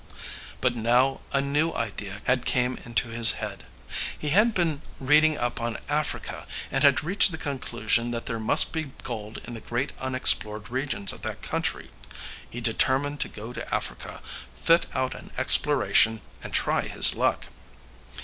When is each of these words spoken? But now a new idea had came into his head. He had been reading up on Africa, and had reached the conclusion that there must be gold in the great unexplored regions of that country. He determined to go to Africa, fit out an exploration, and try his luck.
But 0.61 0.75
now 0.75 1.21
a 1.31 1.41
new 1.41 1.73
idea 1.73 2.21
had 2.23 2.43
came 2.43 2.75
into 2.85 3.09
his 3.09 3.33
head. 3.33 3.65
He 4.17 4.29
had 4.29 4.55
been 4.55 4.81
reading 4.97 5.37
up 5.37 5.61
on 5.61 5.77
Africa, 5.87 6.47
and 6.71 6.83
had 6.83 7.03
reached 7.03 7.29
the 7.31 7.37
conclusion 7.37 8.09
that 8.09 8.25
there 8.25 8.39
must 8.39 8.73
be 8.73 8.93
gold 9.03 9.37
in 9.45 9.53
the 9.53 9.61
great 9.61 9.93
unexplored 9.99 10.71
regions 10.71 11.13
of 11.13 11.21
that 11.21 11.43
country. 11.43 11.91
He 12.49 12.61
determined 12.61 13.19
to 13.19 13.29
go 13.29 13.53
to 13.53 13.71
Africa, 13.71 14.23
fit 14.55 14.87
out 14.95 15.13
an 15.13 15.29
exploration, 15.37 16.21
and 16.41 16.51
try 16.51 16.87
his 16.87 17.13
luck. 17.13 17.45